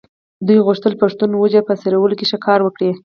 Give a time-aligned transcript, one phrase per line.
[0.47, 2.91] دوی غوښتل پښتون وجود په څېرلو کې ښه کار وکړي.